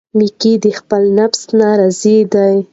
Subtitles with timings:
[0.17, 2.55] میکا د خپل نفس نه راضي دی.